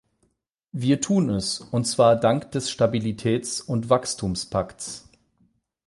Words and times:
Wir 0.71 0.99
tun 0.99 1.29
es, 1.29 1.59
und 1.59 1.85
zwar 1.85 2.15
dank 2.15 2.49
des 2.53 2.71
Stabilitäts- 2.71 3.61
und 3.61 3.91
Wachstumspakts. 3.91 5.07